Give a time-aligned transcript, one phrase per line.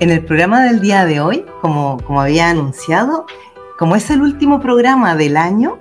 [0.00, 3.26] En el programa del día de hoy, como, como había anunciado,
[3.76, 5.80] como es el último programa del año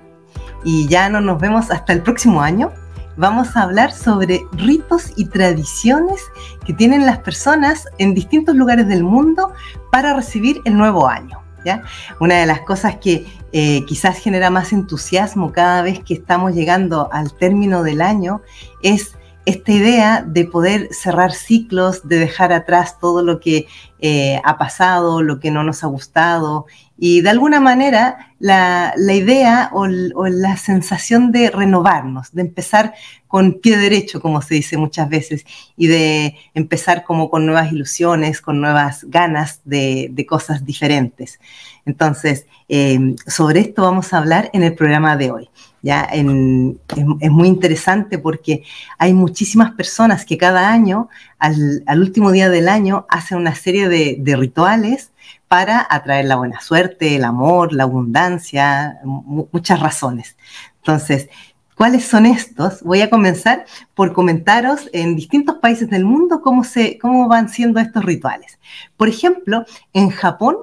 [0.63, 2.71] y ya no nos vemos hasta el próximo año,
[3.15, 6.19] vamos a hablar sobre ritos y tradiciones
[6.65, 9.53] que tienen las personas en distintos lugares del mundo
[9.91, 11.39] para recibir el nuevo año.
[11.63, 11.83] ¿ya?
[12.19, 17.07] Una de las cosas que eh, quizás genera más entusiasmo cada vez que estamos llegando
[17.11, 18.41] al término del año
[18.81, 19.15] es
[19.47, 23.65] esta idea de poder cerrar ciclos, de dejar atrás todo lo que
[23.99, 26.65] eh, ha pasado, lo que no nos ha gustado
[26.97, 32.93] y de alguna manera la, idea o, la sensación de renovarnos, de empezar
[33.27, 38.41] con pie derecho, como se dice muchas veces, y de empezar como con nuevas ilusiones,
[38.41, 41.39] con nuevas ganas de, cosas diferentes.
[41.85, 45.49] Entonces, eh, sobre esto vamos a hablar en el programa de hoy.
[45.87, 48.63] Es, muy interesante porque
[48.97, 54.35] hay muchísimas personas que cada año, al, último día del año, hacen una serie de,
[54.35, 55.11] rituales
[55.47, 60.35] para atraer la buena suerte, el amor, la abundancia, muchas razones.
[60.77, 61.29] Entonces,
[61.75, 62.83] ¿cuáles son estos?
[62.83, 63.65] Voy a comenzar
[63.95, 68.59] por comentaros en distintos países del mundo cómo, se, cómo van siendo estos rituales.
[68.97, 70.57] Por ejemplo, en Japón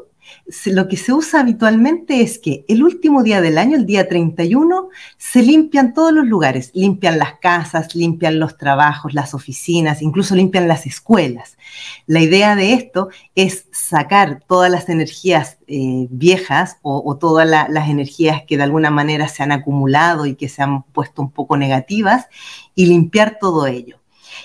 [0.66, 4.88] lo que se usa habitualmente es que el último día del año, el día 31,
[5.16, 10.68] se limpian todos los lugares, limpian las casas, limpian los trabajos, las oficinas, incluso limpian
[10.68, 11.56] las escuelas.
[12.06, 18.42] La idea de esto es sacar todas las energías eh, viejas o, todas las energías
[18.46, 22.26] que de alguna manera se han acumulado y que se han puesto un poco negativas
[22.74, 24.00] y limpiar todo ello.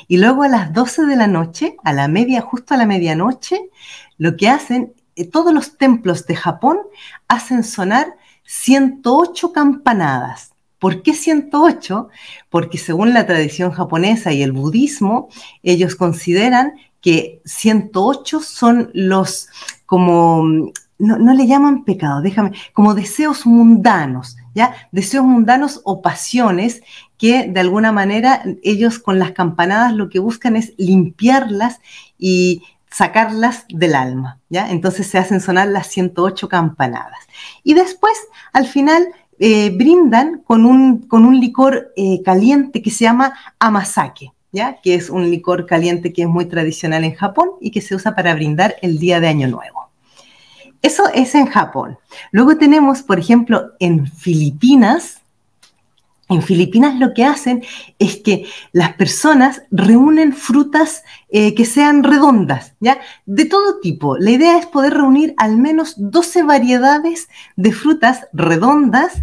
[0.08, 3.70] Y luego a las 12 de la noche, a la media, justo a la medianoche,
[4.18, 4.94] lo que hacen
[5.26, 6.80] todos los templos de Japón
[7.28, 10.54] hacen sonar 108 campanadas.
[10.80, 12.10] ¿Por qué 108?
[12.50, 15.30] Porque según la tradición japonesa y el budismo,
[15.62, 19.50] ellos consideran que 108 son los
[19.86, 20.44] como,
[20.98, 24.74] no, le llaman pecado, déjame, como deseos mundanos, ¿ya?
[24.92, 26.82] Deseos mundanos o pasiones
[27.18, 31.80] que de alguna manera ellos con las campanadas lo que buscan es limpiarlas
[32.18, 34.70] y sacarlas del alma, ¿ya?
[34.70, 37.20] Entonces se hacen sonar las 108 campanadas.
[37.64, 38.18] Y después,
[38.52, 39.08] al final,
[39.40, 44.82] eh, brindan con un, con un licor eh, caliente que se llama amasake, ¿ya?
[44.82, 48.16] Que es un licor caliente que es muy tradicional en Japón y que se usa
[48.16, 49.90] para brindar el día de Año Nuevo.
[50.82, 51.98] Eso es en Japón.
[52.32, 55.22] Luego tenemos, por ejemplo, en Filipinas,
[56.30, 57.64] en Filipinas lo que hacen
[57.98, 63.00] es que las personas reúnen frutas eh, que sean redondas, ¿ya?
[63.28, 64.18] De todo tipo.
[64.18, 69.14] La idea es poder reunir al menos 12 variedades de frutas redondas.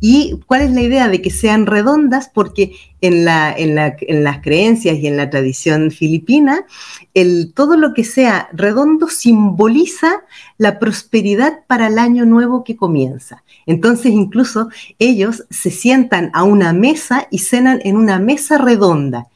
[0.00, 2.30] ¿Y cuál es la idea de que sean redondas?
[2.32, 2.72] Porque
[3.02, 6.64] en, la, en, las creencias y en la tradición filipina,
[7.12, 10.22] el, todo lo que sea redondo simboliza
[10.56, 13.44] la prosperidad para el año nuevo que comienza.
[13.66, 19.28] Entonces incluso ellos se sientan a una mesa y cenan en una mesa redonda.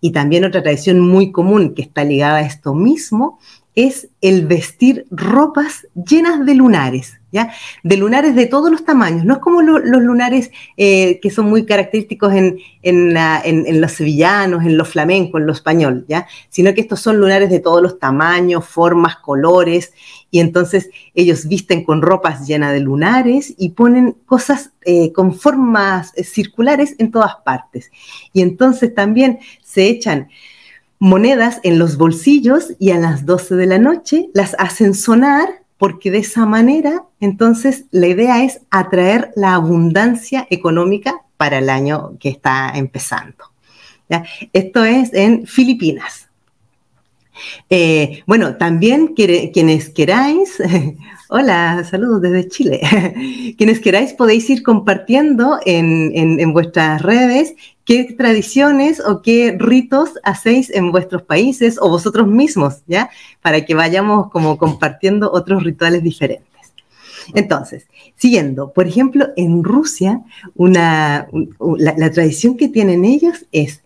[0.00, 3.38] Y también otra tradición muy común que está ligada a esto mismo
[3.76, 7.52] es el vestir ropas llenas de lunares, ¿ya?
[7.82, 9.26] De lunares de todos los tamaños.
[9.26, 14.88] No es como los lunares eh, que son muy característicos en, los sevillanos, en los
[14.88, 16.26] flamencos, en los español, ¿ya?
[16.48, 19.92] Sino que estos son lunares de todos los tamaños, formas, colores.
[20.30, 26.14] Y entonces ellos visten con ropas llenas de lunares y ponen cosas eh, con formas
[26.16, 27.90] eh, circulares en todas partes.
[28.32, 30.28] Y entonces también se echan
[30.98, 35.48] monedas en los bolsillos y a las 12 de la noche las hacen sonar
[35.78, 42.16] porque de esa manera entonces la idea es atraer la abundancia económica para el año
[42.18, 43.44] que está empezando.
[44.52, 46.25] Esto es en Filipinas.
[47.70, 50.62] Eh, bueno, también quienes queráis,
[51.28, 57.54] hola, saludos desde Chile, quienes queráis podéis ir compartiendo en, en vuestras redes
[57.84, 63.10] qué tradiciones o qué ritos hacéis en vuestros países o vosotros mismos, ¿ya?
[63.40, 66.46] Para que vayamos como compartiendo otros rituales diferentes.
[67.34, 70.22] Entonces, siguiendo, por ejemplo, en Rusia,
[70.54, 71.28] una,
[71.78, 73.82] la tradición que tienen ellos es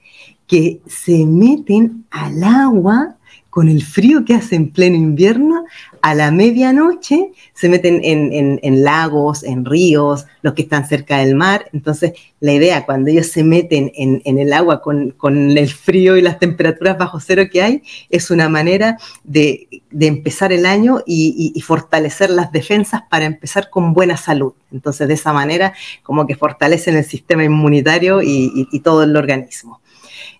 [0.47, 3.17] que se meten al agua
[3.51, 5.65] con el frío que hace en pleno invierno,
[6.03, 11.69] a la medianoche se meten en, lagos, en ríos, los que están cerca del mar.
[11.73, 15.15] Entonces, la idea, cuando ellos se meten en, el agua con,
[15.59, 19.69] el frío y las temperaturas bajo cero que hay, es una manera de,
[19.99, 24.55] empezar el año y, fortalecer las defensas para empezar con buena salud.
[24.73, 29.80] Entonces, de esa manera, como que fortalecen el sistema inmunitario y todo el organismo.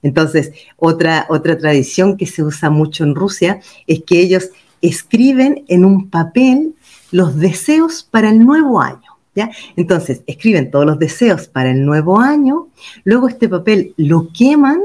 [0.03, 4.51] Entonces, otra, otra tradición que se usa mucho en Rusia es que ellos
[4.81, 6.75] escriben en un papel
[7.11, 9.01] los deseos para el nuevo año.
[9.35, 9.49] ¿Ya?
[9.77, 12.67] Entonces, escriben todos los deseos para el nuevo año,
[13.05, 14.81] luego este papel lo queman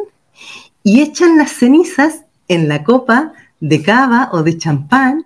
[0.84, 5.26] y echan las cenizas en la copa de cava o de champán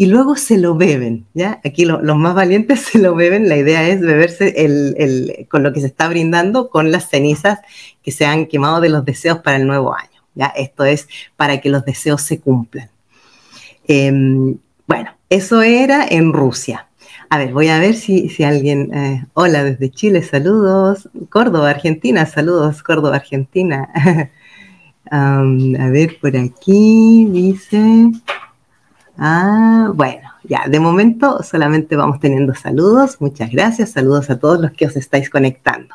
[0.00, 1.60] y luego se lo beben, ¿ya?
[1.62, 5.80] Aquí los más valientes se lo beben, la idea es beberse el, con lo que
[5.80, 7.58] se está brindando con las cenizas
[8.02, 10.46] que se han quemado de los deseos para el nuevo año, ¿ya?
[10.56, 11.06] Esto es
[11.36, 12.88] para que los deseos se cumplan.
[13.86, 14.56] Em,
[14.86, 16.88] bueno, eso era en Rusia.
[17.28, 18.94] A ver, voy a ver si, si alguien...
[18.94, 21.10] Eh, hola desde Chile, saludos.
[21.28, 23.90] Córdoba, Argentina, saludos, Córdoba, Argentina.
[25.10, 25.42] a
[25.90, 28.12] ver, por aquí dice...
[29.22, 33.20] Ah, bueno, ya, de momento solamente vamos teniendo saludos.
[33.20, 35.94] Muchas gracias, saludos a todos los que os estáis conectando.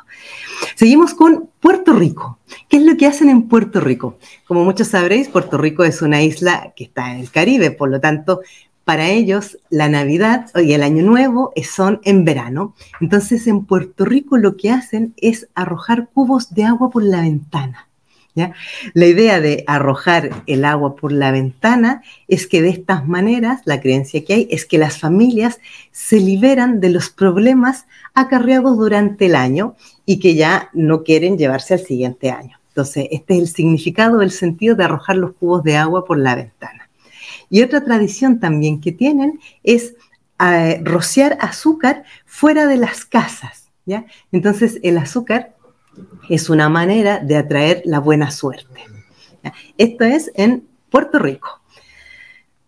[0.76, 2.38] Seguimos con Puerto Rico.
[2.68, 4.16] ¿Qué es lo que hacen en Puerto Rico?
[4.46, 7.98] Como muchos sabréis, Puerto Rico es una isla que está en el Caribe, por lo
[7.98, 8.42] tanto,
[8.84, 12.76] para ellos la Navidad y el Año Nuevo son en verano.
[13.00, 17.88] Entonces, en Puerto Rico lo que hacen es arrojar cubos de agua por la ventana.
[18.92, 23.80] La idea de arrojar el agua por la ventana es que de estas maneras, la
[23.80, 25.58] creencia que hay es que las familias
[25.90, 29.74] se liberan de los problemas acarreados durante el año
[30.04, 32.58] y que ya no quieren llevarse al siguiente año.
[32.68, 36.34] Entonces, este es el significado, el sentido de arrojar los cubos de agua por la
[36.34, 36.90] ventana.
[37.48, 39.94] Y otra tradición también que tienen es
[40.38, 43.70] eh, rociar azúcar fuera de las casas.
[43.86, 44.04] ¿ya?
[44.30, 45.55] Entonces, el azúcar
[46.28, 48.84] es una manera de atraer la buena suerte.
[49.78, 51.60] Esto es en Puerto Rico.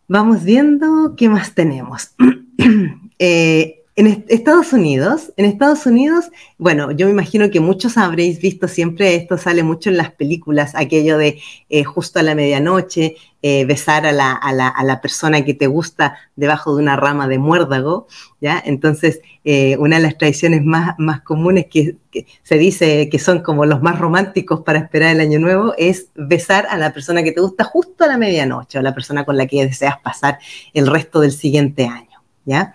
[0.06, 2.14] Vamos viendo qué más tenemos.
[3.20, 8.68] Eh, en Estados Unidos, en Estados Unidos, bueno, yo me imagino que muchos habréis visto
[8.68, 13.64] siempre, esto sale mucho en las películas, aquello de eh, justo a la medianoche, eh,
[13.64, 17.26] besar a la, a, la, a la, persona que te gusta debajo de una rama
[17.26, 18.06] de muérdago,
[18.40, 18.62] ¿ya?
[18.64, 23.42] Entonces, eh, una de las tradiciones más, más comunes que, que, se dice que son
[23.42, 27.32] como los más románticos para esperar el año nuevo es besar a la persona que
[27.32, 30.38] te gusta justo a la medianoche o a la persona con la que deseas pasar
[30.72, 32.74] el resto del siguiente año, ¿ya?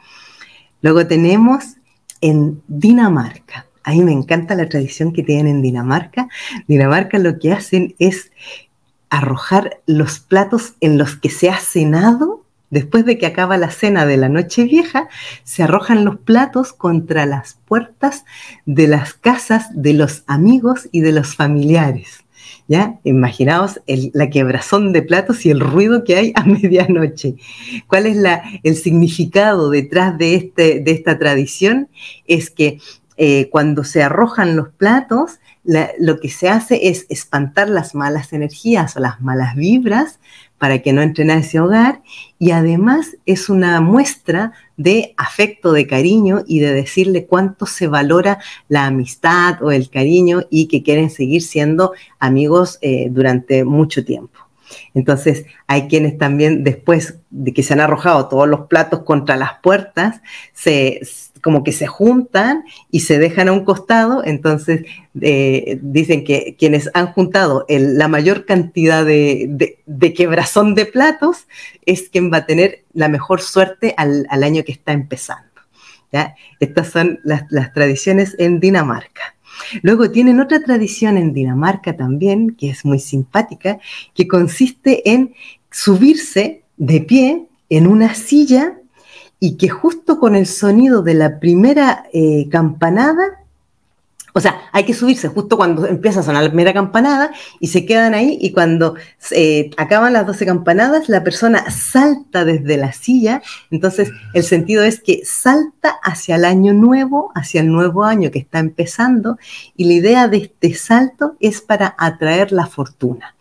[0.84, 1.78] Luego tenemos
[2.22, 3.66] en Dinamarca.
[3.84, 6.28] A mí me encanta la tradición que tienen en Dinamarca.
[6.68, 8.32] Dinamarca lo que hacen es
[9.10, 12.44] arrojar los platos en los que se ha cenado.
[12.70, 15.08] Después de que acaba la cena de la noche vieja,
[15.44, 18.26] se arrojan los platos contra las puertas
[18.66, 22.23] de las casas de los amigos y de los familiares.
[22.68, 23.00] ¿Ya?
[23.04, 23.82] Imaginaos
[24.14, 27.36] la quebrazón de platos y el ruido que hay a medianoche.
[27.88, 31.90] ¿Cuál es la, el significado detrás de, este, de esta tradición?
[32.26, 32.80] Es que
[33.18, 38.98] eh, cuando se arrojan los platos, lo que se hace es espantar las malas energías
[38.98, 40.20] o las malas vibras
[40.64, 42.04] para que no entren a ese hogar
[42.40, 48.40] y además es una muestra de afecto, de cariño y de decirle cuánto se valora
[48.70, 54.40] la amistad o el cariño y que quieren seguir siendo amigos eh, durante mucho tiempo.
[54.94, 59.60] Entonces, hay quienes también, después de que se han arrojado todos los platos contra las
[59.62, 60.22] puertas,
[60.54, 61.02] se,
[61.44, 64.86] como que se juntan y se dejan a un costado, entonces
[65.20, 69.78] eh, dicen que quienes han juntado la mayor cantidad de,
[70.16, 71.48] quebrazón de platos
[71.86, 75.44] es quien va a tener la mejor suerte al, año que está empezando.
[76.60, 79.36] Estas son las, las tradiciones en Dinamarca.
[79.82, 83.80] Luego tienen otra tradición en Dinamarca también, que es muy simpática,
[84.14, 85.34] que consiste en
[85.72, 88.78] subirse de pie en una silla
[89.44, 93.44] y que justo con el sonido de la primera eh, campanada,
[94.32, 97.86] o sea, hay que subirse justo cuando empieza a sonar la primera campanada y se
[97.86, 98.96] quedan ahí y cuando
[99.32, 103.42] eh, acaban las 12 campanadas, la persona salta desde la silla.
[103.70, 108.40] Entonces, el sentido es que salta hacia el año nuevo, hacia el nuevo año que
[108.40, 109.38] está empezando
[109.76, 113.36] y la idea de este salto es para atraer la fortuna.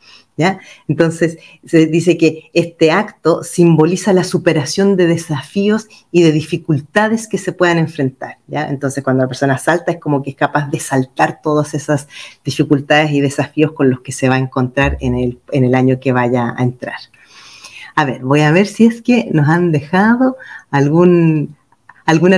[0.88, 7.38] Entonces, se dice que este acto simboliza la superación de desafíos y de dificultades que
[7.38, 8.38] se puedan enfrentar.
[8.48, 12.08] Entonces, cuando la persona salta es como que es capaz de saltar todas esas
[12.44, 16.54] dificultades y desafíos con los que se va a encontrar en el, año que vaya
[16.56, 16.98] a entrar.
[17.94, 20.36] A ver, voy a ver si es que nos han dejado
[20.70, 21.48] alguna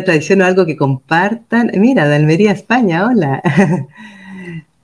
[0.04, 1.70] tradición o algo que compartan.
[1.76, 3.40] Mira, de Almería, España, hola.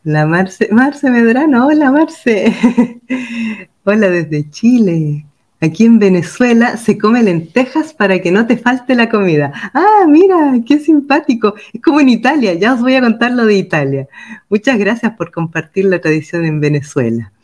[0.03, 2.57] La Marce, Marce Medrano, hola Marce.
[3.85, 5.27] hola desde Chile.
[5.61, 9.53] Aquí en Venezuela se come lentejas para que no te falte la comida.
[9.75, 11.55] Ah, mira, qué simpático.
[11.75, 14.09] Es como en Italia, ya os voy a contar lo de Italia.
[14.49, 17.35] Muchas gracias por compartir la tradición en Venezuela.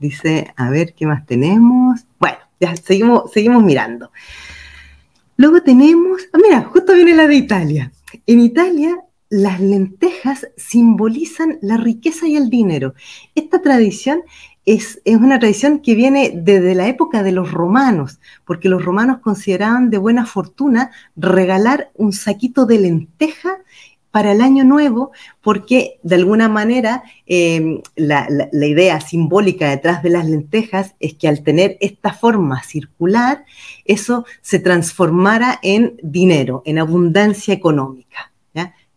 [0.00, 2.06] Dice, a ver, ¿qué más tenemos?
[2.18, 4.10] Bueno, ya seguimos, seguimos mirando.
[5.36, 7.92] Luego tenemos, ah, mira, justo viene la de Italia.
[8.26, 8.96] En Italia
[9.30, 12.94] las lentejas simbolizan la riqueza y el dinero.
[13.34, 14.22] Esta tradición
[14.64, 19.88] es, una tradición que viene desde la época de los romanos, porque los romanos consideraban
[19.88, 23.58] de buena fortuna regalar un saquito de lenteja
[24.10, 30.26] para el año nuevo, porque de alguna manera em, la, idea simbólica detrás de las
[30.28, 33.44] lentejas es que al tener esta forma circular,
[33.84, 38.32] eso se transformara en dinero, en abundancia económica.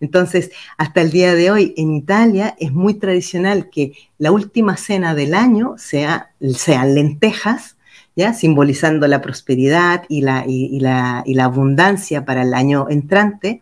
[0.02, 5.16] Entonces, hasta el día de hoy en Italia es muy tradicional que la última cena
[5.16, 7.78] del año sea, sean lentejas,
[8.16, 8.34] ¿ya?
[8.34, 13.62] simbolizando la prosperidad y la, y la, y la abundancia para el año entrante.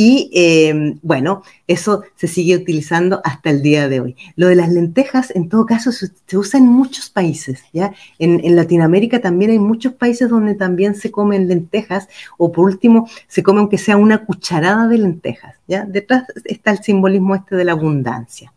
[0.00, 4.16] Y eh, bueno, eso se sigue utilizando hasta el día de hoy.
[4.36, 7.64] Lo de las lentejas, en todo caso, se, usa en muchos países.
[7.72, 7.92] ¿ya?
[8.20, 13.42] En, Latinoamérica también hay muchos países donde también se comen lentejas, o por último, se
[13.42, 15.56] come aunque sea una cucharada de lentejas.
[15.66, 15.84] ¿ya?
[15.84, 18.52] Detrás está el simbolismo este de la abundancia.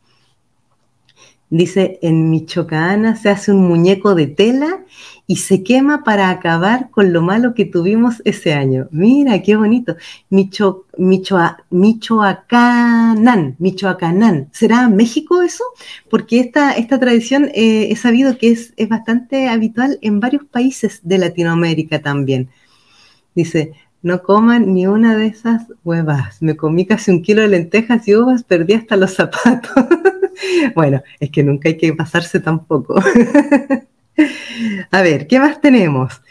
[1.49, 4.85] Dice, en Michoacán se hace un muñeco de tela
[5.31, 8.89] y se quema para acabar con lo malo que tuvimos ese año.
[8.91, 9.95] Mira, qué bonito.
[10.29, 14.49] Micho, Michoa, Michoacán, Michoacán.
[14.51, 15.63] ¿Será México eso?
[16.09, 20.99] Porque esta, esta tradición eh, he sabido que es, es bastante habitual en varios países
[21.01, 22.49] de Latinoamérica también.
[23.33, 23.71] Dice,
[24.01, 26.41] no coman ni una de esas huevas.
[26.41, 29.71] Me comí casi un kilo de lentejas y uvas, perdí hasta los zapatos.
[30.75, 32.95] bueno, es que nunca hay que pasarse tampoco.
[34.91, 36.21] A ver, ¿qué más tenemos?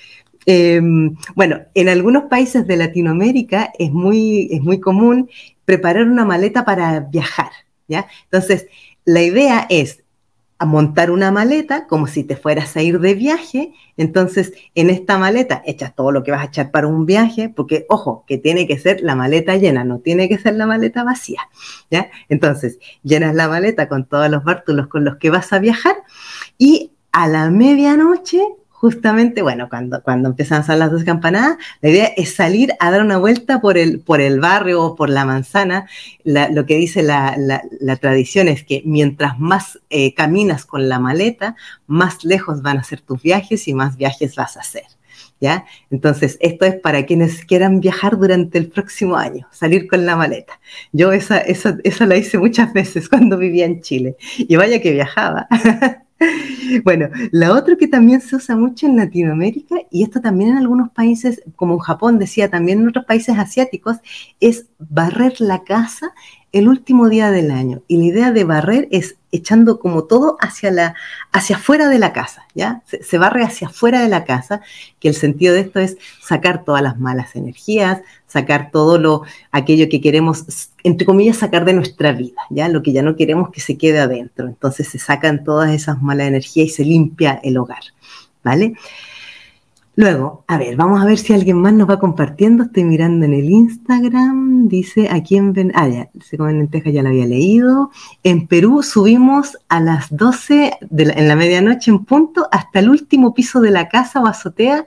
[0.46, 5.28] Em, bueno, en algunos países de Latinoamérica es muy, es muy común
[5.64, 7.50] preparar una maleta para viajar,
[7.88, 8.06] ¿ya?
[8.24, 8.66] Entonces,
[9.04, 10.02] la idea es
[10.66, 13.72] montar una maleta como si te fueras a ir de viaje.
[13.96, 17.86] Entonces, en esta maleta echas todo lo que vas a echar para un viaje, porque,
[17.88, 21.40] ojo, que tiene que ser la maleta llena, no tiene que ser la maleta vacía,
[21.90, 22.10] ¿ya?
[22.28, 25.96] Entonces, llenas la maleta con todos los bártulos con los que vas a viajar
[26.58, 28.40] y a la medianoche
[28.80, 32.90] justamente, bueno, cuando, cuando empiezan a sonar las dos campanadas, la idea es salir a
[32.90, 35.86] dar una vuelta por el, por el barrio o por la manzana.
[36.24, 37.36] lo que dice la,
[38.00, 43.02] tradición es que mientras más eh, caminas con la maleta, más lejos van a ser
[43.02, 44.84] tus viajes y más viajes vas a hacer.
[45.42, 45.66] ¿Ya?
[45.90, 50.58] Entonces, esto es para quienes quieran viajar durante el próximo año, salir con la maleta.
[50.92, 54.92] Yo esa, esa, esa la hice muchas veces cuando vivía en Chile y vaya que
[54.92, 55.48] viajaba.
[56.84, 60.90] Bueno, la otra que también se usa mucho en Latinoamérica, y esto también en algunos
[60.90, 63.96] países, como en Japón decía, también en otros países asiáticos,
[64.40, 66.12] es barrer la casa
[66.52, 67.82] el último día del año.
[67.86, 70.94] Y la idea de barrer es echando como todo hacia la
[71.30, 72.82] hacia afuera de la casa, ¿ya?
[72.86, 74.60] Se, barre hacia afuera de la casa,
[74.98, 79.88] que el sentido de esto es sacar todas las malas energías, sacar todo lo aquello
[79.88, 80.44] que queremos
[80.82, 82.68] entre comillas sacar de nuestra vida, ¿ya?
[82.68, 84.48] Lo que ya no queremos que se quede adentro.
[84.48, 87.82] Entonces se sacan todas esas malas energías y se limpia el hogar,
[88.42, 88.74] ¿vale?
[89.96, 92.64] Luego, a ver, vamos a ver si alguien más nos va compartiendo.
[92.64, 94.68] Estoy mirando en el Instagram.
[94.68, 95.72] Dice, aquí en ven.
[95.74, 97.90] Ah, ya, se comen lentejas, ya la había leído.
[98.22, 103.34] En Perú subimos a las 12 de en la medianoche en punto hasta el último
[103.34, 104.86] piso de la casa o azotea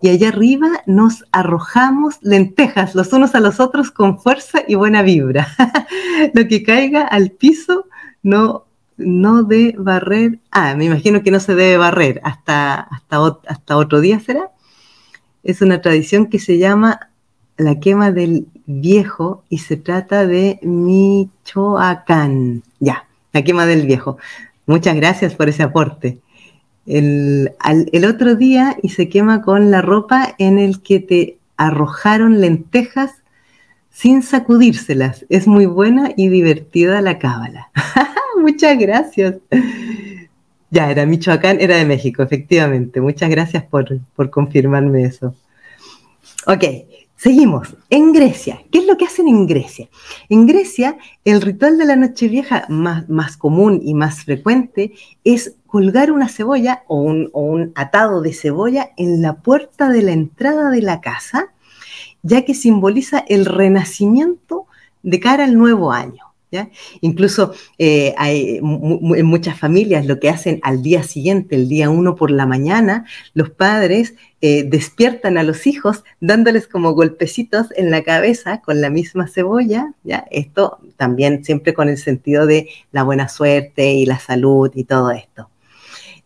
[0.00, 5.02] y allá arriba nos arrojamos lentejas los unos a los otros con fuerza y buena
[5.02, 5.48] vibra.
[6.34, 7.86] Lo que caiga al piso
[8.22, 8.65] no
[8.96, 14.00] no de barrer, ah, me imagino que no se debe barrer hasta, hasta, hasta otro
[14.00, 14.50] día será.
[15.42, 17.10] Es una tradición que se llama
[17.56, 22.62] la quema del viejo y se trata de Michoacán.
[22.80, 24.18] Ya, la quema del viejo.
[24.66, 26.18] Muchas gracias por ese aporte.
[26.86, 27.52] El,
[27.92, 33.12] el otro día y se quema con la ropa en el que te arrojaron lentejas
[33.90, 35.24] sin sacudírselas.
[35.28, 37.70] Es muy buena y divertida la cábala.
[38.40, 39.36] Muchas gracias.
[40.70, 43.00] Ya, era Michoacán, era de México, efectivamente.
[43.00, 44.00] Muchas gracias por,
[44.30, 45.34] confirmarme eso.
[46.46, 46.64] Ok,
[47.16, 47.76] seguimos.
[47.88, 49.88] En Grecia, ¿qué es lo que hacen en Grecia?
[50.28, 54.92] En Grecia, el ritual de la Nochevieja más, más común y más frecuente
[55.24, 60.70] es colgar una cebolla o un atado de cebolla en la puerta de la entrada
[60.70, 61.52] de la casa
[62.26, 64.66] ya que simboliza el renacimiento
[65.04, 66.25] de cara al nuevo año.
[67.00, 72.14] Incluso eh, hay, en muchas familias lo que hacen al día siguiente, el día uno
[72.14, 78.02] por la mañana, los padres eh, despiertan a los hijos dándoles como golpecitos en la
[78.02, 80.26] cabeza con la misma cebolla, ¿ya?
[80.30, 85.10] Esto también siempre con el sentido de la buena suerte y la salud y todo
[85.10, 85.48] esto.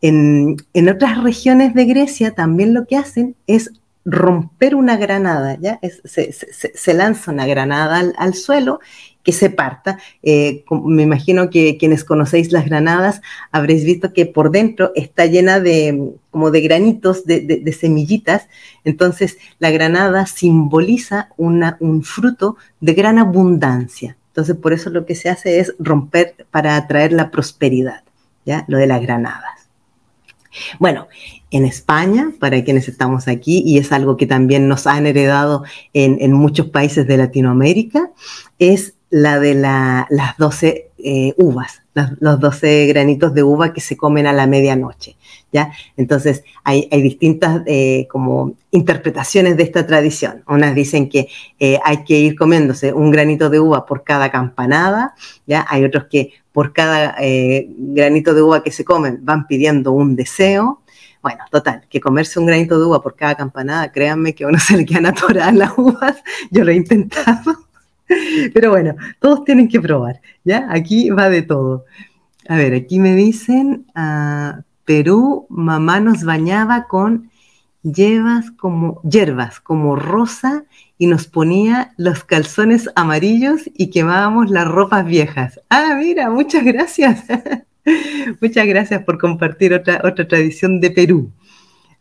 [0.02, 0.56] En,
[0.88, 3.70] otras regiones de Grecia también lo que hacen es
[4.04, 5.78] romper una granada, ¿ya?
[6.04, 8.80] se, lanza una granada al, suelo
[9.22, 9.98] que se parta.
[10.22, 13.20] Eh, me imagino que quienes conocéis las granadas
[13.52, 18.48] habréis visto que por dentro está llena de como de granitos, de, semillitas.
[18.84, 24.16] Entonces la granada simboliza una, un fruto de gran abundancia.
[24.28, 28.04] Entonces por eso lo que se hace es romper para atraer la prosperidad,
[28.44, 28.64] ¿ya?
[28.68, 29.60] Lo de las granadas.
[30.78, 31.08] Bueno,
[31.50, 36.32] en España, para quienes estamos aquí, y es algo que también nos han heredado en,
[36.32, 38.10] muchos países de Latinoamérica,
[38.58, 41.82] es la de las 12 eh, uvas,
[42.20, 45.16] los 12 granitos de uva que se comen a la medianoche.
[45.52, 45.72] ¿Ya?
[45.96, 50.44] Entonces, hay, distintas eh, como interpretaciones de esta tradición.
[50.46, 51.26] Unas dicen que
[51.58, 55.66] eh, hay que ir comiéndose un granito de uva por cada campanada, ¿ya?
[55.68, 60.82] Hay otros que por cada granito de uva que se comen van pidiendo un deseo,
[61.20, 64.76] bueno, total, que comerse un granito de uva por cada campanada, créanme que uno se
[64.76, 67.69] le quedan atoradas las uvas, yo lo he intentado.
[68.54, 70.66] Pero bueno, todos tienen que probar, ¿ya?
[70.70, 71.84] Aquí va de todo.
[72.48, 77.30] A ver, aquí me dicen, uh, Perú, mamá nos bañaba con
[77.82, 80.64] hierbas como, hierbas como rosa
[80.98, 85.60] y nos ponía los calzones amarillos y quemábamos las ropas viejas.
[85.70, 87.24] Ah, mira, muchas gracias.
[88.40, 91.30] muchas gracias por compartir otra, otra tradición de Perú.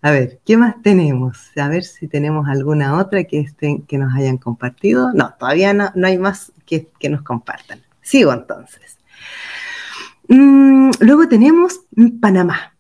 [0.02, 1.38] A ver, ¿qué más tenemos?
[1.58, 5.12] A ver si tenemos alguna otra que, estén, que nos hayan compartido.
[5.14, 7.82] No, todavía no, hay más que, nos compartan.
[8.02, 8.98] Sigo entonces.
[10.30, 11.82] Mm, luego tenemos
[12.22, 12.76] Panamá.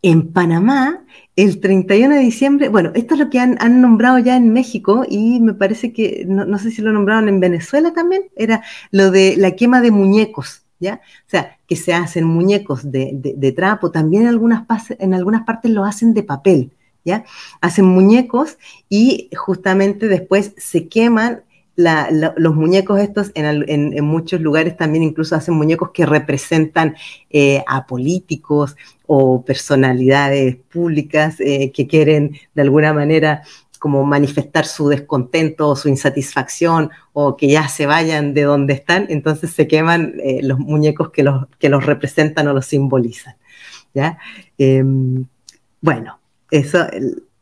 [0.00, 1.04] En Panamá,
[1.36, 5.40] el 31 de diciembre, bueno, esto es lo que han, nombrado ya en México y
[5.40, 8.62] me parece que, no, no, sé si lo nombraron en Venezuela también, era
[8.92, 10.67] lo de la quema de muñecos.
[10.80, 11.00] ¿Ya?
[11.26, 14.64] O sea, que se hacen muñecos de, trapo, también en algunas,
[14.98, 16.72] en algunas partes lo hacen de papel,
[17.04, 17.24] ¿ya?
[17.60, 18.58] Hacen muñecos
[18.88, 21.42] y justamente después se queman
[21.78, 26.96] los muñecos estos en, muchos lugares también incluso hacen muñecos que representan
[27.30, 28.74] eh, a políticos
[29.06, 33.42] o personalidades públicas eh, que quieren de alguna manera
[33.78, 39.06] como manifestar su descontento o su insatisfacción o que ya se vayan de donde están,
[39.08, 43.36] entonces se queman eh, los muñecos que los, que los representan o los simbolizan.
[43.94, 44.18] ¿ya?
[44.58, 45.24] Em,
[45.80, 46.18] bueno,
[46.50, 46.86] eso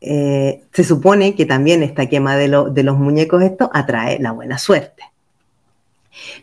[0.01, 4.57] eh, se supone que también esta quema de, de los muñecos esto atrae la buena
[4.57, 5.03] suerte.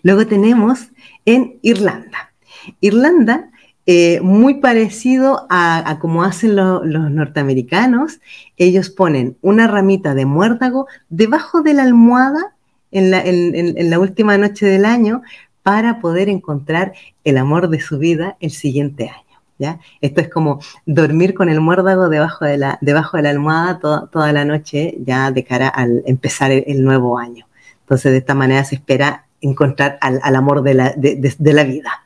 [0.03, 0.89] Luego tenemos
[1.25, 2.33] en Irlanda.
[2.81, 3.51] Irlanda
[3.87, 8.21] eh, muy parecido a, como hacen los norteamericanos.
[8.57, 12.55] Ellos ponen una ramita de muérdago debajo de la almohada
[12.91, 15.23] en la, última noche del año
[15.63, 16.93] para poder encontrar
[17.25, 19.23] el amor de su vida el siguiente año.
[19.59, 19.79] ¿Ya?
[20.01, 23.79] Esto es como dormir con el muérdago debajo de la, debajo de la almohada
[24.11, 27.47] toda la noche, ya de cara al empezar el, nuevo año.
[27.83, 32.04] Entonces, de esta manera se espera encontrar al, amor de la vida.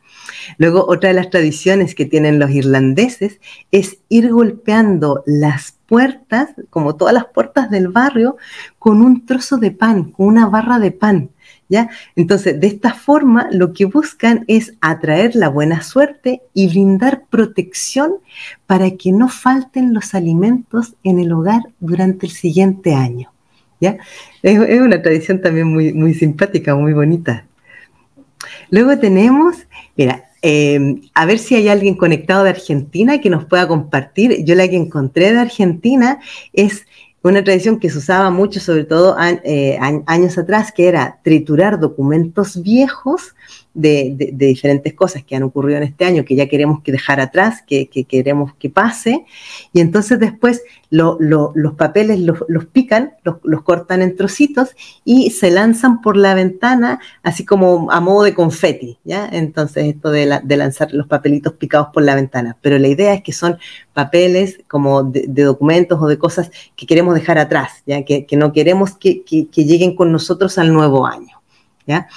[0.57, 6.97] Luego, otra de las tradiciones que tienen los irlandeses es ir golpeando las puertas, como
[6.97, 8.37] todas las puertas del barrio,
[8.79, 11.31] con un trozo de pan, con una barra de pan.
[11.71, 11.91] ¿Ya?
[12.17, 18.15] Entonces, de esta forma, lo que buscan es atraer la buena suerte y brindar protección
[18.67, 23.31] para que no falten los alimentos en el hogar durante el siguiente año.
[23.81, 23.99] ¿Ya?
[24.43, 27.45] Es, una tradición también muy, muy simpática, muy bonita.
[28.71, 29.57] Luego tenemos,
[29.97, 34.45] mira, Em, a ver si hay alguien conectado de Argentina que nos pueda compartir.
[34.45, 36.21] Yo la que encontré de Argentina
[36.53, 36.87] es
[37.23, 42.63] una tradición que se usaba mucho, sobre todo eh, años atrás, que era triturar documentos
[42.63, 43.35] viejos
[43.79, 47.63] de, diferentes cosas que han ocurrido en este año, que ya queremos que dejar atrás,
[47.63, 49.25] que, queremos que pase,
[49.73, 54.71] y entonces después los papeles los, pican, los, cortan en trocitos
[55.05, 59.29] y se lanzan por la ventana, así como a modo de confeti, ¿ya?
[59.31, 63.33] Entonces esto de, lanzar los papelitos picados por la ventana, pero la idea es que
[63.33, 63.59] son
[63.93, 68.05] papeles como de, documentos o de cosas que queremos dejar atrás, ¿ya?
[68.05, 71.41] Que, que no queremos que, lleguen con nosotros al nuevo año,
[71.87, 72.09] ¿ya?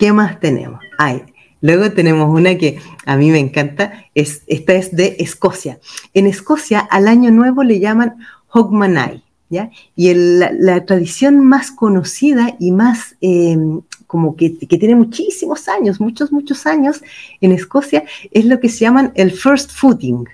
[0.00, 0.80] ¿Qué más tenemos?
[0.96, 1.24] Ay,
[1.60, 5.78] luego tenemos una que a mí me encanta, es, esta es de Escocia.
[6.14, 8.16] En Escocia al año nuevo le llaman
[8.48, 9.70] Hogmanay, ¿ya?
[9.96, 16.32] Y la, tradición más conocida y más em, como que, que, tiene muchísimos años, muchos,
[16.32, 17.02] muchos años
[17.42, 20.26] en Escocia, es lo que se llaman el first footing.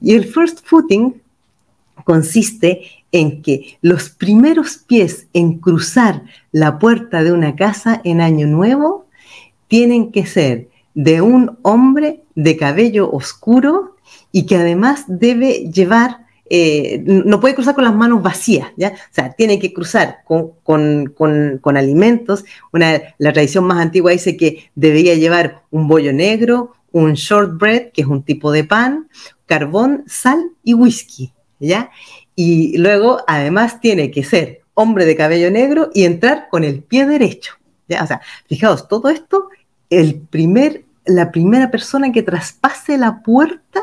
[0.00, 1.22] Y el first footing
[2.04, 2.82] consiste
[3.14, 9.06] en que los primeros pies en cruzar la puerta de una casa en Año Nuevo
[9.68, 13.94] tienen que ser de un hombre de cabello oscuro
[14.32, 18.88] y que además debe llevar eh, no puede cruzar con las manos vacías, ¿ya?
[18.88, 20.60] O sea, tiene que cruzar con,
[21.76, 22.44] alimentos.
[22.70, 28.02] Una, la tradición más antigua dice que debería llevar un bollo negro, un shortbread, que
[28.02, 29.08] es un tipo de pan,
[29.46, 31.90] carbón, sal y whisky, ¿ya?
[32.36, 37.06] Y luego, además, tiene que ser hombre de cabello negro y entrar con el pie
[37.06, 37.54] derecho,
[37.88, 38.02] ¿ya?
[38.02, 39.48] O sea, fijaos, todo esto,
[39.90, 43.82] el primer, la primera persona que traspase la puerta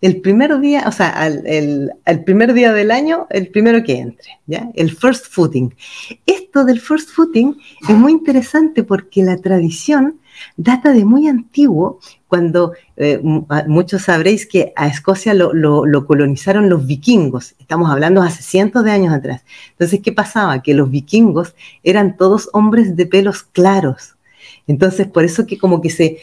[0.00, 1.90] el primer día, o sea, el,
[2.24, 4.70] primer día del año, el primero que entre, ¿ya?
[4.74, 5.74] El first footing.
[6.24, 7.56] Esto del first footing
[7.88, 10.20] es muy interesante porque la tradición
[10.56, 13.20] data de muy antiguo, cuando eh,
[13.66, 18.90] muchos sabréis que a Escocia lo, lo, colonizaron los vikingos, estamos hablando hace cientos de
[18.90, 19.44] años atrás.
[19.70, 20.62] Entonces, ¿qué pasaba?
[20.62, 24.16] Que los vikingos eran todos hombres de pelos claros.
[24.66, 26.18] Entonces, por eso que como que se,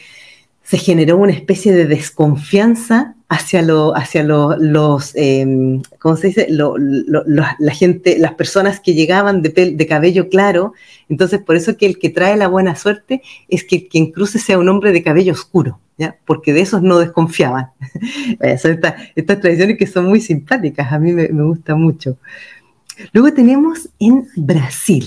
[0.62, 6.46] se generó una especie de desconfianza hacia, lo, hacia los, eh, ¿cómo se dice?
[6.48, 10.74] la gente, las personas que llegaban de, de, cabello claro.
[11.08, 14.58] Entonces, por eso que el que trae la buena suerte es que quien cruce sea
[14.58, 16.16] un hombre de cabello oscuro, ¿ya?
[16.24, 17.70] Porque de esos no desconfiaban.
[18.60, 18.78] son
[19.16, 22.18] estas, tradiciones que son muy simpáticas, a mí me, me gusta mucho.
[23.12, 25.04] Luego tenemos en Brasil,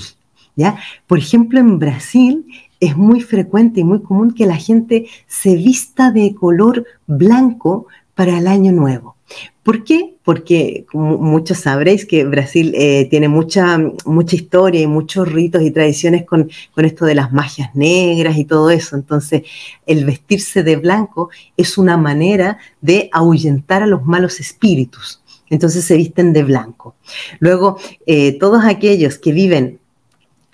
[0.56, 0.78] ¿ya?
[1.08, 2.46] Por ejemplo, en Brasil
[2.80, 7.88] es muy frecuente y muy común que la gente se vista de color blanco
[8.20, 9.16] para el año nuevo.
[9.64, 10.16] ¿Por qué?
[10.26, 16.26] Porque muchos sabréis que Brasil eh, tiene mucha, mucha historia y muchos ritos y tradiciones
[16.26, 18.98] con, con, esto de las magias negras y todo eso.
[18.98, 19.44] Entonces,
[19.86, 25.22] el vestirse de blanco es una manera de ahuyentar a los malos espíritus.
[25.50, 26.96] Entonces se visten de blanco.
[27.40, 29.80] Luego, eh, todos aquellos que viven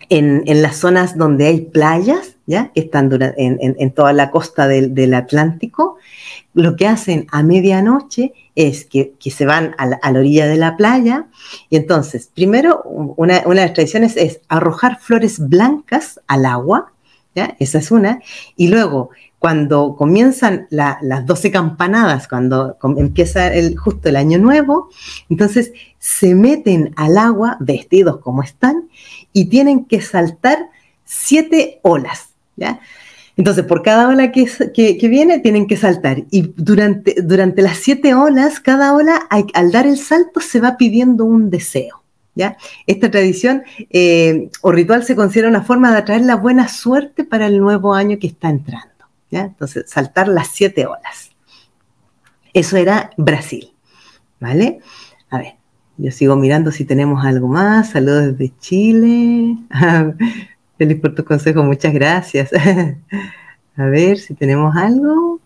[0.09, 2.71] en, las zonas donde hay playas, ¿ya?
[2.73, 5.97] que están en, toda la costa del, Atlántico,
[6.53, 11.27] lo que hacen a medianoche es que, se van a la, orilla de la playa
[11.69, 16.93] y entonces, primero, una, de las tradiciones es arrojar flores blancas al agua,
[17.33, 17.55] ¿ya?
[17.59, 18.21] esa es una,
[18.55, 24.89] y luego cuando comienzan las 12 campanadas, cuando empieza el, justo el año nuevo,
[25.29, 28.89] entonces se meten al agua vestidos como están
[29.33, 30.69] y tienen que saltar
[31.03, 32.29] siete olas,
[33.37, 36.23] Entonces, por cada ola que, que, viene, tienen que saltar.
[36.31, 41.25] Y durante, durante las siete olas, cada ola, al dar el salto, se va pidiendo
[41.25, 42.03] un deseo.
[42.33, 42.57] ¿ya?
[42.87, 47.47] Esta tradición eh, o ritual se considera una forma de atraer la buena suerte para
[47.47, 49.05] el nuevo año que está entrando.
[49.29, 49.41] ¿ya?
[49.41, 51.31] Entonces, saltar las siete olas.
[52.53, 53.73] Eso era Brasil.
[54.39, 54.79] ¿Vale?
[55.29, 55.55] A ver.
[55.97, 57.91] Yo sigo mirando si tenemos algo más.
[57.91, 59.57] Saludos desde Chile.
[60.77, 62.51] Feliz por tu consejo, muchas gracias.
[63.77, 65.39] A ver si tenemos algo.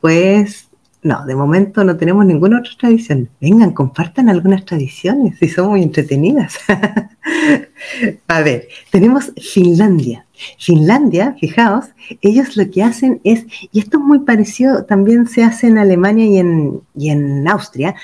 [0.00, 0.68] Pues
[1.04, 3.28] no, de momento no tenemos ninguna otra tradición.
[3.38, 6.56] Vengan, compartan algunas tradiciones, si son muy entretenidas.
[8.28, 10.26] A ver, tenemos Finlandia.
[10.58, 11.86] Finlandia, fijaos,
[12.22, 16.24] ellos lo que hacen es, y esto es muy parecido, también se hace en Alemania
[16.24, 17.94] y en, y en Austria,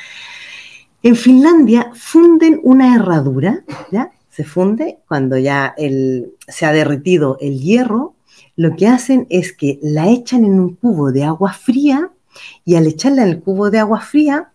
[1.02, 4.12] en Finlandia funden una herradura, ¿ya?
[4.30, 8.14] Se funde cuando ya se ha derretido el hierro.
[8.56, 12.10] Lo que hacen es que la echan en un cubo de agua fría
[12.64, 14.52] y al echarla en el cubo de agua fría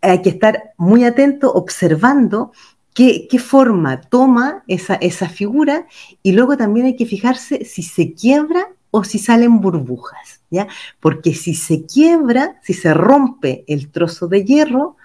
[0.00, 2.52] hay que estar muy atento observando
[2.92, 5.86] qué, forma toma esa, esa figura
[6.22, 10.68] y luego también hay que fijarse si se quiebra o si salen burbujas, ¿ya?
[11.00, 14.96] Porque si se quiebra, si se rompe el trozo de hierro,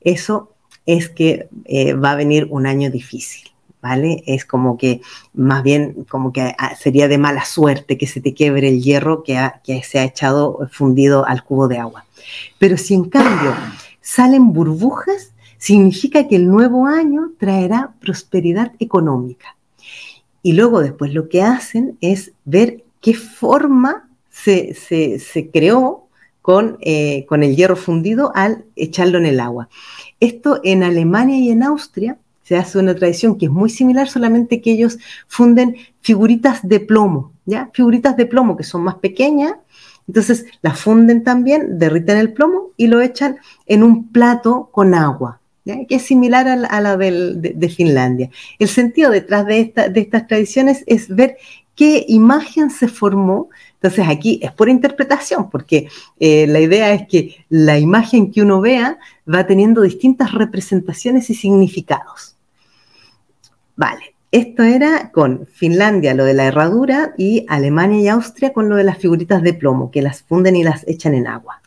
[0.00, 0.55] eso
[0.86, 3.50] es que eh, va a venir un año difícil.
[3.82, 4.24] ¿Vale?
[4.26, 5.00] Es como que,
[5.32, 9.22] más bien, como que ah, sería de mala suerte que se te quiebre el hierro
[9.22, 12.04] que, que se ha echado fundido al cubo de agua.
[12.58, 13.54] Pero si en cambio
[14.00, 19.56] salen burbujas, significa que el nuevo año traerá prosperidad económica.
[20.42, 26.05] Y luego después lo que hacen es ver qué forma se, se, se creó
[26.80, 29.68] eh, con, el hierro fundido al echarlo en el agua.
[30.20, 34.60] Esto en Alemania y en Austria se hace una tradición que es muy similar, solamente
[34.60, 37.70] que ellos funden figuritas de plomo, ¿ya?
[37.74, 39.54] Figuritas de plomo que son más pequeñas,
[40.06, 45.40] entonces las funden también, derriten el plomo y lo echan en un plato con agua,
[45.64, 48.30] que es similar a la, de, Finlandia.
[48.60, 51.38] El sentido detrás de, de estas tradiciones es ver
[51.74, 53.48] qué imagen se formó
[53.80, 58.60] entonces aquí es por interpretación, porque eh, la idea es que la imagen que uno
[58.60, 58.98] vea
[59.32, 62.36] va teniendo distintas representaciones y significados.
[63.76, 68.76] Vale, esto era con Finlandia lo de la herradura y Alemania y Austria con lo
[68.76, 71.62] de las figuritas de plomo, que las funden y las echan en agua.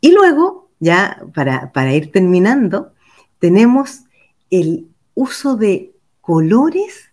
[0.00, 2.92] Y luego, ya para, para ir terminando,
[3.38, 4.02] tenemos
[4.50, 7.10] el uso de colores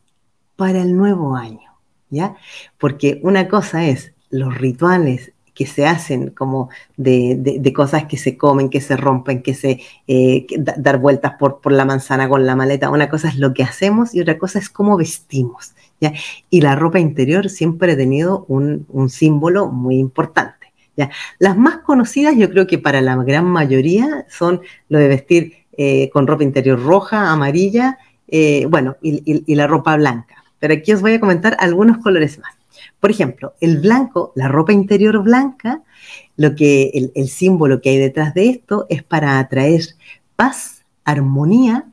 [0.56, 1.71] para el nuevo año,
[2.12, 2.36] ¿ya?
[2.78, 8.70] Porque una cosa es los rituales que se hacen como de, cosas que se comen,
[8.70, 12.90] que se rompen, que se eh, dar vueltas por, la manzana con la maleta.
[12.90, 15.74] Una cosa es lo que hacemos y otra cosa es cómo vestimos.
[16.00, 16.14] ¿ya?
[16.50, 20.74] Y la ropa interior siempre ha tenido un, símbolo muy importante.
[20.96, 21.10] ¿ya?
[21.38, 26.10] Las más conocidas yo creo que para la gran mayoría son lo de vestir eh,
[26.12, 27.98] con ropa interior roja, amarilla,
[28.28, 30.41] eh, bueno, y la ropa blanca.
[30.62, 32.54] Pero aquí os voy a comentar algunos colores más.
[33.00, 35.82] Por ejemplo, el blanco, la ropa interior blanca,
[36.38, 39.82] lo que el, símbolo que hay detrás de esto es para atraer
[40.36, 41.86] paz, armonía,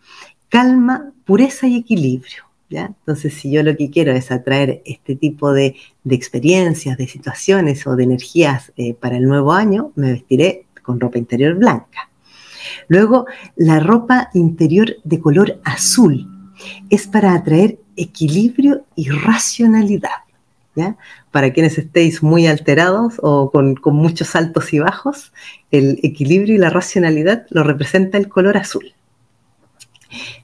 [0.51, 2.45] calma, pureza y equilibrio.
[2.69, 2.87] ¿ya?
[2.87, 5.75] Entonces, si yo lo que quiero es atraer este tipo de,
[6.09, 11.17] experiencias, de situaciones o de energías eh, para el nuevo año, me vestiré con ropa
[11.17, 12.11] interior blanca.
[12.89, 13.25] Luego,
[13.57, 16.38] la ropa interior de color azul
[16.91, 20.11] es para atraer equilibrio y racionalidad.
[21.31, 25.33] Para quienes estéis muy alterados o con, muchos altos y bajos,
[25.71, 28.95] el equilibrio y la racionalidad lo representa el color azul.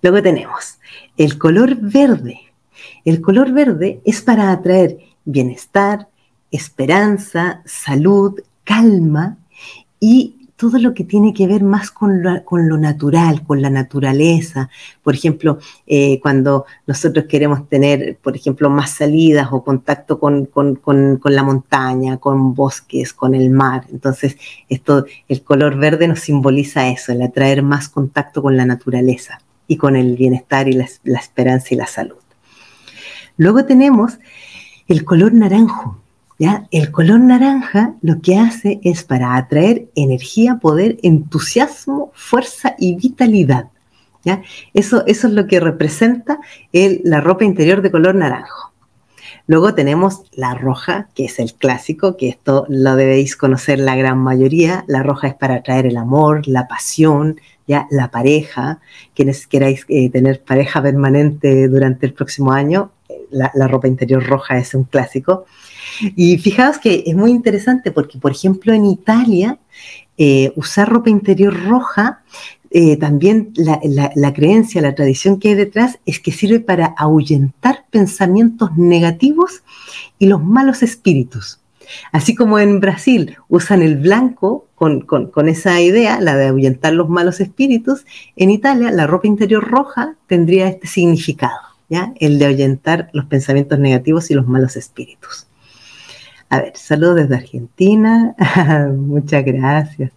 [0.02, 0.78] Luego tenemos
[1.16, 2.40] el color verde.
[3.04, 6.08] El color verde es para atraer bienestar,
[6.50, 9.38] esperanza, salud, calma
[10.00, 14.70] y todo lo que tiene que ver más con lo, natural, con la naturaleza.
[15.02, 20.48] Por ejemplo, eh, cuando nosotros queremos tener, por ejemplo, más salidas o contacto con,
[21.24, 23.86] la montaña, con bosques, con el mar.
[23.90, 24.36] Entonces,
[24.68, 29.76] esto, el color verde nos simboliza eso, el atraer más contacto con la naturaleza y
[29.76, 32.18] con el bienestar y la, la esperanza y la salud.
[33.36, 34.18] Luego tenemos
[34.86, 36.03] el color naranjo.
[36.38, 36.66] ¿Ya?
[36.70, 43.68] El color naranja lo que hace es para atraer energía, poder, entusiasmo, fuerza y vitalidad.
[44.24, 44.42] ¿ya?
[44.72, 46.38] Eso, eso es lo que representa
[46.72, 48.74] la ropa interior de color naranjo.
[49.46, 54.18] Luego tenemos la roja, que es el clásico, que esto lo debéis conocer la gran
[54.18, 54.84] mayoría.
[54.88, 58.80] La roja es para atraer el amor, la pasión, ya la pareja.
[59.14, 64.24] Quienes queráis eh, tener pareja permanente durante el próximo año, eh, la, la, ropa interior
[64.24, 65.44] roja es un clásico.
[66.16, 69.58] Y fijaos que es muy interesante porque, por ejemplo, en Italia,
[70.16, 72.22] eh, usar ropa interior roja,
[72.76, 78.76] eh, también la, creencia, la tradición que hay detrás es que sirve para ahuyentar pensamientos
[78.76, 79.62] negativos
[80.18, 81.60] y los malos espíritus.
[82.10, 87.08] Así como en Brasil usan el blanco con, con, esa idea, la de ahuyentar los
[87.08, 92.12] malos espíritus, en Italia la ropa interior roja tendría este significado, ¿ya?
[92.18, 95.46] el de ahuyentar los pensamientos negativos y los malos espíritus.
[96.54, 98.32] A ver, saludos desde Argentina.
[98.96, 100.12] Muchas gracias.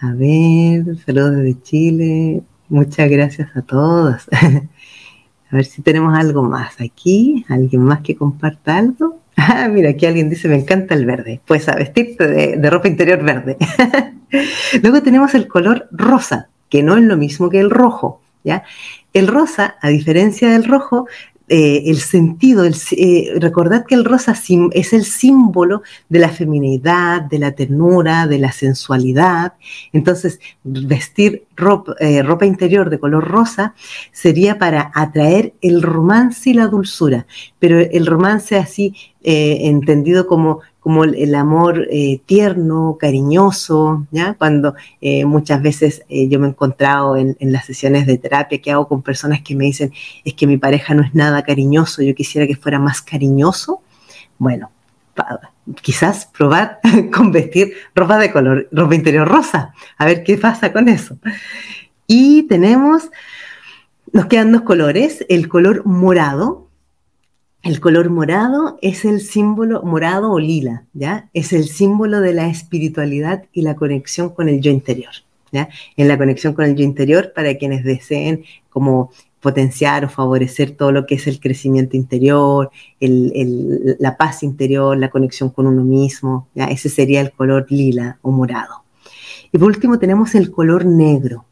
[0.00, 2.42] A ver, saludos desde Chile.
[2.70, 4.26] Muchas gracias a todos.
[5.50, 7.44] a ver si tenemos algo más aquí.
[7.50, 9.20] ¿Alguien más que comparta algo?
[9.36, 11.40] Ah, mira, aquí alguien dice, me encanta el verde.
[11.46, 13.56] Pues a vestirte de, de ropa interior verde.
[14.82, 18.20] Luego tenemos el color rosa, que no es lo mismo que el rojo.
[18.44, 18.64] ¿ya?
[19.12, 21.06] El rosa, a diferencia del rojo,
[21.52, 24.36] eh, el sentido, eh, recordad que el rosa
[24.72, 29.54] es el símbolo de la feminidad, de la ternura, de la sensualidad.
[29.92, 33.74] Entonces, vestir ropa, eh, ropa interior de color rosa
[34.12, 37.26] sería para atraer el romance y la dulzura,
[37.58, 44.34] pero el romance así entendido como como el, amor eh, tierno, cariñoso, ¿ya?
[44.34, 48.72] Cuando eh, muchas veces eh, yo me he encontrado en, las sesiones de terapia que
[48.72, 49.92] hago con personas que me dicen,
[50.24, 53.82] es que mi pareja no es nada cariñoso, yo quisiera que fuera más cariñoso.
[54.38, 54.70] Bueno,
[55.82, 56.80] quizás probar
[57.14, 61.18] con vestir ropa de color, ropa interior rosa, a ver qué pasa con eso.
[62.06, 63.10] Y tenemos,
[64.12, 66.69] nos quedan dos colores, el color morado,
[67.62, 71.28] el color morado es el símbolo, morado o lila, ¿ya?
[71.34, 75.12] Es el símbolo de la espiritualidad y la conexión con el yo interior,
[75.52, 75.68] ¿ya?
[75.96, 80.92] En la conexión con el yo interior para quienes deseen como potenciar o favorecer todo
[80.92, 82.70] lo que es el crecimiento interior,
[83.00, 86.66] la paz interior, la conexión con uno mismo, ¿ya?
[86.66, 88.84] Ese sería el color lila o morado.
[89.52, 91.44] Y por último tenemos el color negro,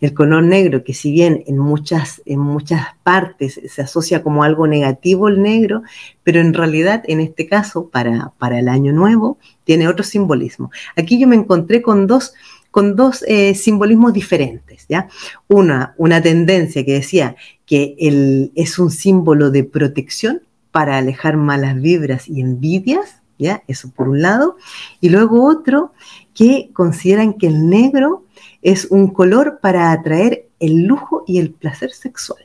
[0.00, 4.66] el color negro, que si bien en muchas, en muchas partes se asocia como algo
[4.66, 5.82] negativo el negro,
[6.22, 10.70] pero en realidad en este caso, para, para el año nuevo, tiene otro simbolismo.
[10.96, 12.34] Aquí yo me encontré con dos,
[12.70, 14.86] con dos eh, simbolismos diferentes.
[14.88, 15.08] ¿ya?
[15.48, 17.36] Una, una tendencia que decía
[17.66, 23.62] que el, es un símbolo de protección para alejar malas vibras y envidias, ¿ya?
[23.68, 24.56] Eso por un lado.
[25.00, 25.92] Y luego otro
[26.34, 28.21] que consideran que el negro
[28.62, 32.42] es un color para atraer el lujo y el placer sexual.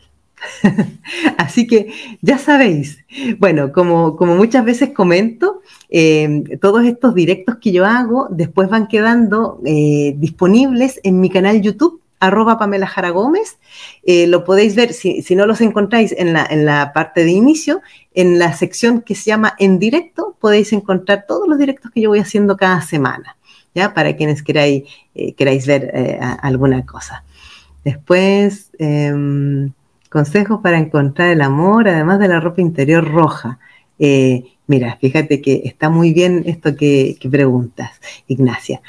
[1.38, 3.00] Así que ya sabéis,
[3.40, 8.88] bueno, como, como muchas veces comento, eh, todos estos directos que yo hago después van
[8.88, 13.58] quedando eh, disponibles en mi canal YouTube arroba Pamela Jara Gómez.
[14.04, 17.82] Eh, lo podéis ver, si, no los encontráis en la, en la parte de inicio,
[18.14, 22.10] en la sección que se llama En directo, podéis encontrar todos los directos que yo
[22.10, 23.37] voy haciendo cada semana,
[23.94, 24.84] Para quienes queráis,
[25.16, 27.24] eh, queráis ver eh, alguna cosa.
[27.84, 29.72] Después, em,
[30.10, 33.60] consejos para encontrar el amor, además de la ropa interior roja.
[34.68, 37.92] mira, fíjate que está muy bien esto que, que preguntas,
[38.28, 38.82] Ignacia.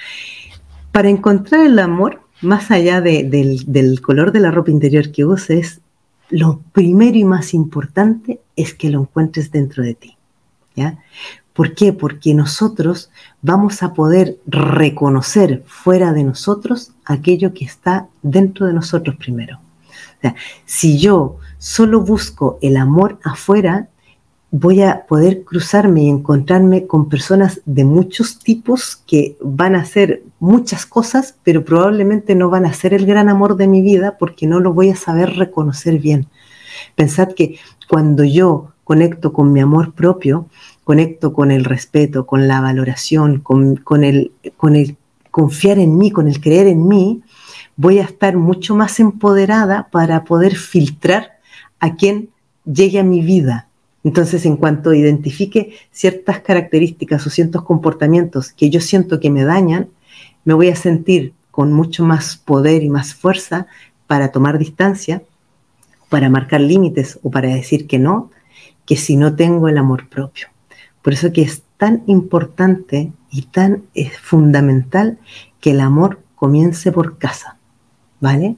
[0.92, 5.80] Para encontrar el amor, más allá del, color de la ropa interior que uses,
[6.30, 10.16] lo primero y más importante es que lo encuentres dentro de ti.
[10.76, 10.98] ¿ya?
[11.58, 11.92] ¿Por qué?
[11.92, 13.10] Porque nosotros
[13.42, 19.58] vamos a poder reconocer fuera de nosotros aquello que está dentro de nosotros primero.
[20.66, 23.88] Si yo solo busco el amor afuera,
[24.52, 30.22] voy a poder cruzarme y encontrarme con personas de muchos tipos que van a hacer
[30.38, 34.46] muchas cosas, pero probablemente no van a ser el gran amor de mi vida porque
[34.46, 36.28] no lo voy a saber reconocer bien.
[36.94, 40.46] Pensad que cuando yo conecto con mi amor propio,
[40.88, 44.96] conecto con el respeto, con la valoración, con, el, el
[45.30, 47.20] confiar en mí, con el creer en mí,
[47.76, 51.32] voy a estar mucho más empoderada para poder filtrar
[51.78, 52.30] a quien
[52.64, 53.68] llegue a mi vida
[54.04, 59.90] entonces, en cuanto identifique ciertas características o ciertos comportamientos que yo siento que me dañan,
[60.46, 63.66] me voy a sentir con mucho más poder y más fuerza
[64.06, 65.22] para tomar distancia,
[66.08, 68.30] para marcar límites o para decir que no,
[68.86, 70.48] que si no tengo el amor propio.
[71.08, 75.16] Por eso que es tan importante y tan es fundamental
[75.58, 77.56] que el amor comience por casa,
[78.20, 78.56] ¿vale?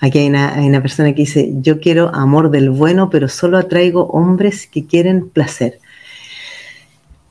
[0.00, 4.68] Aquí hay una, persona que dice, yo quiero amor del bueno, pero solo atraigo hombres
[4.68, 5.80] que quieren placer.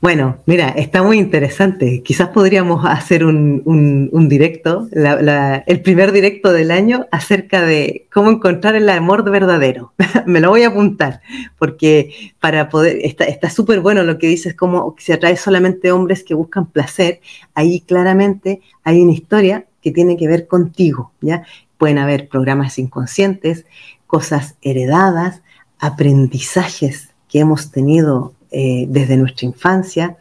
[0.02, 2.02] Bueno, mira, está muy interesante.
[2.02, 8.88] Quizás podríamos hacer un, directo, el primer directo del año, acerca de cómo encontrar el
[8.90, 9.94] amor verdadero.
[10.26, 11.22] Me lo voy a apuntar,
[11.58, 16.34] porque para poder, está súper bueno lo que dices, como se atrae solamente hombres que
[16.34, 17.20] buscan placer.
[17.54, 21.44] Ahí claramente hay una historia que tiene que ver contigo, ¿ya?
[21.78, 23.64] Pueden haber programas inconscientes,
[24.06, 25.42] cosas heredadas,
[25.78, 30.16] aprendizajes que hemos tenido eh, desde nuestra infancia.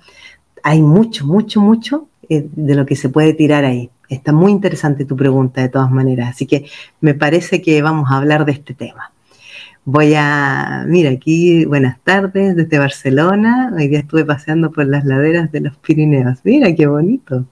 [0.62, 3.90] Hay mucho, mucho, mucho eh, de lo que se puede tirar ahí.
[4.10, 6.66] Está muy interesante tu pregunta de todas maneras, así que
[7.00, 9.14] me parece que vamos a hablar de este tema.
[9.86, 13.72] Voy a, mira, aquí, buenas tardes desde Barcelona.
[13.74, 16.40] Hoy día estuve paseando por las laderas de los Pirineos.
[16.44, 17.46] Mira qué bonito.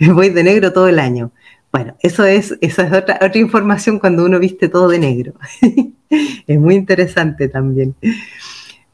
[0.14, 1.30] Voy de negro todo el año.
[1.70, 5.34] Bueno, eso es, esa es otra, otra información cuando uno viste todo de negro.
[6.46, 7.94] es muy interesante también.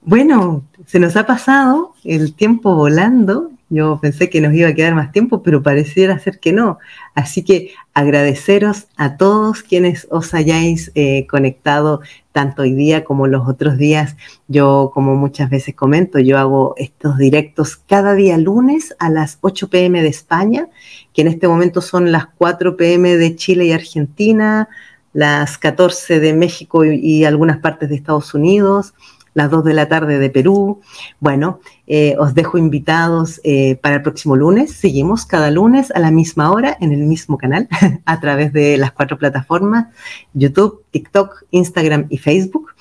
[0.08, 3.50] Bueno, se nos ha pasado el tiempo volando.
[3.68, 6.78] Yo pensé que nos iba a quedar más tiempo, pero pareciera ser que no.
[7.14, 12.00] Así que agradeceros a todos quienes os hayáis eh, conectado
[12.32, 14.16] tanto hoy día como los otros días.
[14.46, 19.68] Yo, como muchas veces comento, yo hago estos directos cada día lunes a las 8
[19.68, 20.68] pm de España,
[21.12, 24.70] que en este momento son las 4 pm de Chile y Argentina,
[25.12, 28.94] las 14 de México y algunas partes de Estados Unidos
[29.34, 30.80] las 2 de la tarde de Perú.
[31.20, 34.72] Bueno, eh, os dejo invitados eh, para el próximo lunes.
[34.72, 37.68] Seguimos cada lunes a la misma hora en el mismo canal
[38.04, 39.86] a través de las cuatro plataformas,
[40.34, 42.74] YouTube, TikTok, Instagram y Facebook.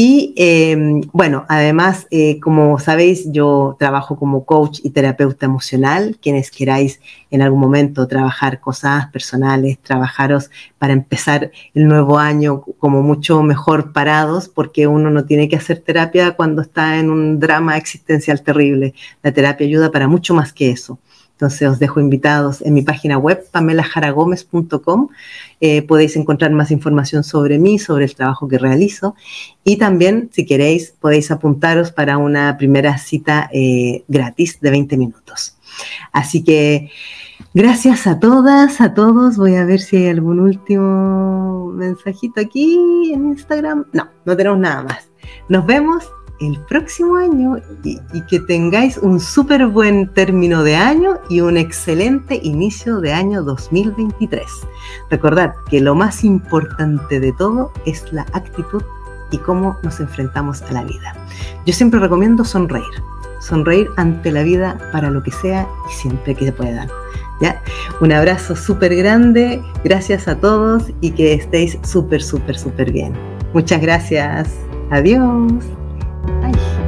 [0.00, 6.16] Y em, bueno, además, eh, como sabéis, yo trabajo como coach y terapeuta emocional.
[6.22, 7.00] Quienes queráis
[7.32, 13.92] en algún momento trabajar cosas personales, trabajaros para empezar el nuevo año como mucho mejor
[13.92, 18.94] parados, porque uno no tiene que hacer terapia cuando está en un drama existencial terrible.
[19.24, 21.00] La terapia ayuda para mucho más que eso.
[21.38, 25.08] Entonces os dejo invitados en mi página web, pamelajaragomez.com.
[25.60, 29.14] Eh, podéis encontrar más información sobre mí, sobre el trabajo que realizo.
[29.62, 35.56] Y también, si queréis, podéis apuntaros para una primera cita eh, gratis de 20 minutos.
[36.12, 36.90] Así que
[37.54, 39.36] gracias a todas, a todos.
[39.36, 43.84] Voy a ver si hay algún último mensajito aquí en Instagram.
[43.92, 45.08] No, no tenemos nada más.
[45.48, 46.04] Nos vemos
[46.40, 52.40] el próximo año y, que tengáis un súper buen término de año y un excelente
[52.42, 54.42] inicio de año 2023.
[55.10, 58.82] Recordad que lo más importante de todo es la actitud
[59.30, 61.14] y cómo nos enfrentamos a la vida.
[61.66, 62.84] Yo siempre recomiendo sonreír,
[63.40, 66.86] sonreír ante la vida para lo que sea y siempre que se pueda.
[67.40, 67.62] ¿Ya?
[68.00, 73.12] Un abrazo súper grande, gracias a todos y que estéis súper, súper, súper bien.
[73.52, 74.50] Muchas gracias.
[74.90, 75.77] Adiós.
[76.42, 76.87] 哎，行。